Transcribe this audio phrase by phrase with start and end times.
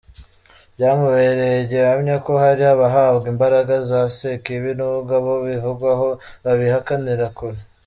[0.75, 6.09] Byamubereye gihamya ko hari abahabwa imbaraga za sekibi nubwo abo bivugwaho
[6.43, 7.59] babihakanira kure.